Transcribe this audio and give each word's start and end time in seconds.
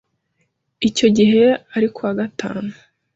icyo 0.89 1.07
gihe 1.17 1.43
ari 1.75 1.87
ku 1.93 1.99
wa 2.05 2.13
gatanu. 2.19 2.71